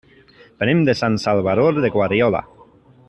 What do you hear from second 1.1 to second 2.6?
Salvador de Guardiola.